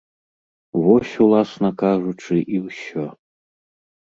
Вось, 0.85 1.11
уласна 1.27 1.69
кажучы, 1.83 2.35
і 2.57 2.63
ўсё. 2.67 3.05